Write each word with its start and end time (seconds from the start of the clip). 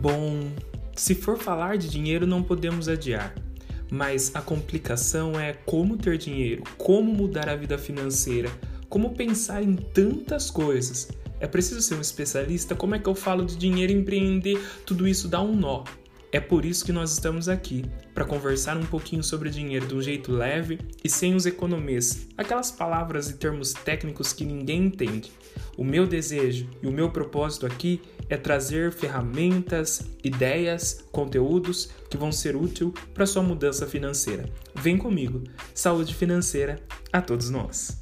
Bom, 0.00 0.48
se 0.96 1.14
for 1.14 1.36
falar 1.36 1.76
de 1.76 1.86
dinheiro, 1.86 2.26
não 2.26 2.42
podemos 2.42 2.88
adiar. 2.88 3.34
Mas 3.90 4.30
a 4.34 4.40
complicação 4.40 5.38
é 5.38 5.52
como 5.52 5.98
ter 5.98 6.16
dinheiro, 6.16 6.62
como 6.78 7.12
mudar 7.12 7.50
a 7.50 7.56
vida 7.56 7.76
financeira, 7.76 8.50
como 8.88 9.10
pensar 9.10 9.62
em 9.62 9.76
tantas 9.76 10.50
coisas. 10.50 11.10
É 11.38 11.46
preciso 11.46 11.82
ser 11.82 11.96
um 11.96 12.00
especialista? 12.00 12.74
Como 12.74 12.94
é 12.94 12.98
que 12.98 13.10
eu 13.10 13.14
falo 13.14 13.44
de 13.44 13.56
dinheiro 13.56 13.92
empreender? 13.92 14.58
Tudo 14.86 15.06
isso 15.06 15.28
dá 15.28 15.42
um 15.42 15.54
nó. 15.54 15.84
É 16.32 16.38
por 16.38 16.64
isso 16.64 16.84
que 16.84 16.92
nós 16.92 17.12
estamos 17.12 17.48
aqui, 17.48 17.84
para 18.14 18.24
conversar 18.24 18.76
um 18.76 18.86
pouquinho 18.86 19.22
sobre 19.22 19.50
dinheiro 19.50 19.86
de 19.86 19.94
um 19.94 20.00
jeito 20.00 20.30
leve 20.30 20.78
e 21.02 21.08
sem 21.08 21.34
os 21.34 21.44
economês, 21.44 22.28
aquelas 22.36 22.70
palavras 22.70 23.28
e 23.28 23.36
termos 23.36 23.72
técnicos 23.72 24.32
que 24.32 24.44
ninguém 24.44 24.84
entende. 24.84 25.32
O 25.76 25.82
meu 25.82 26.06
desejo 26.06 26.68
e 26.80 26.86
o 26.86 26.92
meu 26.92 27.10
propósito 27.10 27.66
aqui 27.66 28.00
é 28.28 28.36
trazer 28.36 28.92
ferramentas, 28.92 30.02
ideias, 30.22 31.04
conteúdos 31.10 31.90
que 32.08 32.16
vão 32.16 32.30
ser 32.30 32.54
úteis 32.54 32.92
para 33.12 33.26
sua 33.26 33.42
mudança 33.42 33.86
financeira. 33.86 34.48
Vem 34.74 34.96
comigo. 34.96 35.42
Saúde 35.74 36.14
financeira 36.14 36.80
a 37.12 37.20
todos 37.20 37.50
nós. 37.50 38.00